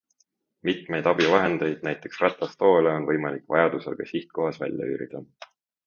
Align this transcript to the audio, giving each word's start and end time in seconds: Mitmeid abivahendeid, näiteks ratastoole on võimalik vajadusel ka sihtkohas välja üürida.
Mitmeid 0.69 1.09
abivahendeid, 1.11 1.85
näiteks 1.89 2.23
ratastoole 2.25 2.95
on 2.97 3.07
võimalik 3.13 3.55
vajadusel 3.57 4.01
ka 4.01 4.11
sihtkohas 4.15 4.63
välja 4.65 4.93
üürida. 4.95 5.25